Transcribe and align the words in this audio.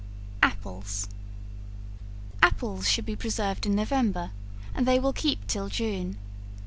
Apples. 0.41 1.07
Apples 2.41 2.89
should 2.89 3.05
be 3.05 3.15
preserved 3.15 3.67
in 3.67 3.75
November, 3.75 4.31
and 4.73 4.87
they 4.87 4.97
will 4.99 5.13
keep 5.13 5.45
till 5.45 5.69
June. 5.69 6.17